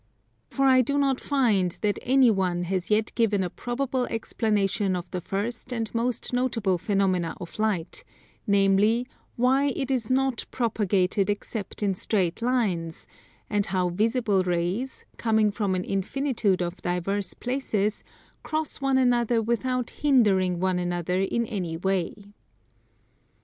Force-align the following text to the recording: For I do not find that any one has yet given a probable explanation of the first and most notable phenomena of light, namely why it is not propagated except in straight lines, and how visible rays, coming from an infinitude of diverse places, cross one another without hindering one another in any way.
For 0.49 0.65
I 0.65 0.81
do 0.81 0.97
not 0.97 1.19
find 1.21 1.77
that 1.83 1.99
any 2.01 2.31
one 2.31 2.63
has 2.63 2.89
yet 2.89 3.13
given 3.13 3.43
a 3.43 3.51
probable 3.51 4.05
explanation 4.07 4.95
of 4.95 5.11
the 5.11 5.21
first 5.21 5.71
and 5.71 5.93
most 5.93 6.33
notable 6.33 6.79
phenomena 6.79 7.37
of 7.39 7.59
light, 7.59 8.03
namely 8.47 9.05
why 9.35 9.65
it 9.75 9.91
is 9.91 10.09
not 10.09 10.43
propagated 10.49 11.29
except 11.29 11.83
in 11.83 11.93
straight 11.93 12.41
lines, 12.41 13.05
and 13.47 13.67
how 13.67 13.89
visible 13.89 14.41
rays, 14.43 15.05
coming 15.17 15.51
from 15.51 15.75
an 15.75 15.83
infinitude 15.83 16.63
of 16.63 16.81
diverse 16.81 17.35
places, 17.35 18.03
cross 18.41 18.81
one 18.81 18.97
another 18.97 19.39
without 19.39 19.91
hindering 19.91 20.59
one 20.59 20.79
another 20.79 21.19
in 21.21 21.45
any 21.45 21.77
way. 21.77 22.25